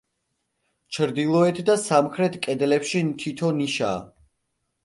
[0.97, 3.97] ჩრდილოეთ და სამხრეთ კედლებში თითო ნიშაა.